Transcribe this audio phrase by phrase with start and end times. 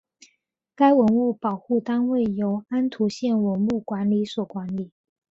[0.73, 4.89] 该文物保护单位由安图县文物管理所管理。